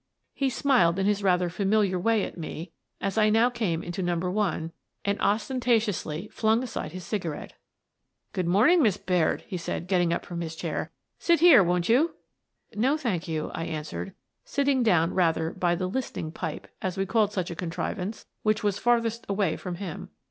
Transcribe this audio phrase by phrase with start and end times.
[0.33, 4.31] He smiled in his rather familiar way at me as I now came into Number
[4.31, 4.71] One,
[5.05, 7.51] and ostentatiously flung aside his cigarette.
[7.51, 10.55] At "The Listening Pipes" n" Good morning, Miss Baird," he said, getting up from his
[10.55, 12.15] chair." Sit here, won't you?"
[12.75, 17.31] "No, thank you," I answered, sitting down rather by the "Listening Pipe"— as we called
[17.31, 20.09] such a contrivance— that was farthest away from him.